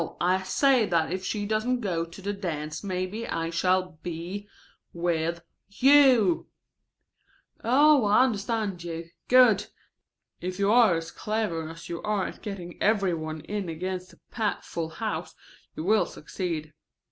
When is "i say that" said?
0.19-1.13